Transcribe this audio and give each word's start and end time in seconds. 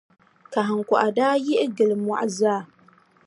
Kahiŋkɔɣu 0.51 1.09
daa 1.17 1.35
yiɣi 1.45 1.65
gili 1.75 1.95
mɔɣu 2.05 2.27
zaa. 2.37 2.61